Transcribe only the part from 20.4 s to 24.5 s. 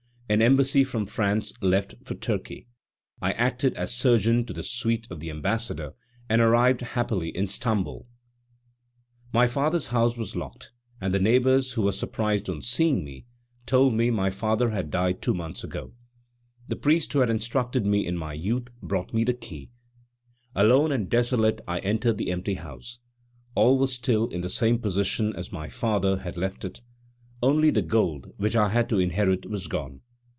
alone and desolate I entered the empty house. All was still in the